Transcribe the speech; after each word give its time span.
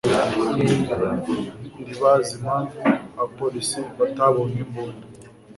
Ndibaza 1.79 2.29
impamvu 2.37 2.77
abapolisi 3.15 3.79
batabonye 3.99 4.59
imbunda. 4.65 5.05